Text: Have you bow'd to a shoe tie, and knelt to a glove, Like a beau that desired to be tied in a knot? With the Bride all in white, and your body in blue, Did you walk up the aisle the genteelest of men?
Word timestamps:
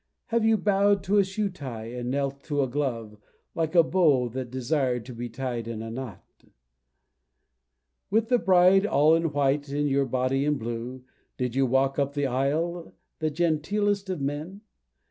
Have 0.29 0.43
you 0.43 0.57
bow'd 0.57 1.03
to 1.03 1.19
a 1.19 1.23
shoe 1.23 1.47
tie, 1.51 1.85
and 1.85 2.09
knelt 2.09 2.41
to 2.45 2.63
a 2.63 2.67
glove, 2.67 3.17
Like 3.53 3.75
a 3.75 3.83
beau 3.83 4.29
that 4.29 4.49
desired 4.49 5.05
to 5.05 5.13
be 5.13 5.29
tied 5.29 5.67
in 5.67 5.83
a 5.83 5.91
knot? 5.91 6.25
With 8.09 8.29
the 8.29 8.39
Bride 8.39 8.87
all 8.87 9.13
in 9.13 9.31
white, 9.31 9.69
and 9.69 9.87
your 9.87 10.05
body 10.07 10.43
in 10.43 10.57
blue, 10.57 11.03
Did 11.37 11.53
you 11.53 11.67
walk 11.67 11.99
up 11.99 12.15
the 12.15 12.25
aisle 12.25 12.95
the 13.19 13.29
genteelest 13.29 14.09
of 14.09 14.19
men? 14.19 14.61